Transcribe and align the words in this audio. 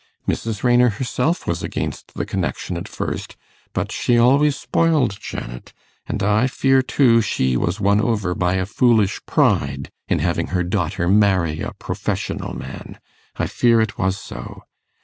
Mrs. 0.27 0.63
Raynor 0.63 0.89
herself 0.89 1.45
was 1.45 1.61
against 1.61 2.15
the 2.15 2.25
connection 2.25 2.75
at 2.75 2.87
first; 2.87 3.35
but 3.71 3.91
she 3.91 4.17
always 4.17 4.55
spoiled 4.55 5.15
Janet, 5.21 5.73
and 6.07 6.23
I 6.23 6.47
fear, 6.47 6.81
too, 6.81 7.21
she 7.21 7.55
was 7.55 7.79
won 7.79 8.01
over 8.01 8.33
by 8.33 8.55
a 8.55 8.65
foolish 8.65 9.23
pride 9.27 9.91
in 10.07 10.17
having 10.17 10.47
her 10.47 10.63
daughter 10.63 11.07
marry 11.07 11.61
a 11.61 11.73
professional 11.73 12.55
man. 12.57 12.99
I 13.35 13.45
fear 13.45 13.79
it 13.79 13.99
was 13.99 14.17
so. 14.17 14.63